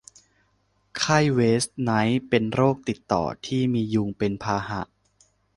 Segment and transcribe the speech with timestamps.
[0.97, 4.81] ไข้เวสต์ไนล์เป็นโรคติดต่อที่มียุงเป็นพาหะ